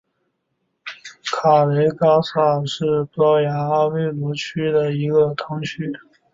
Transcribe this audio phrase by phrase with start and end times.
[1.31, 5.93] 卡雷戈萨是葡萄牙阿威罗区的一个堂区。